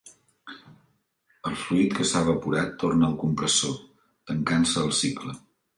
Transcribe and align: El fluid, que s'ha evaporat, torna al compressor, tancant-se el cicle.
El 1.51 1.59
fluid, 1.65 1.93
que 1.99 2.07
s'ha 2.13 2.23
evaporat, 2.27 2.75
torna 2.85 3.09
al 3.11 3.17
compressor, 3.27 3.79
tancant-se 4.33 4.89
el 4.89 5.01
cicle. 5.05 5.43